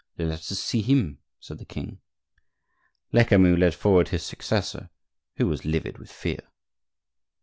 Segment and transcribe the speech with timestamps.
[0.17, 1.99] "Let us see him," said the king.
[3.13, 4.89] Lecamus led forward his successor,
[5.37, 6.39] who was livid with fear.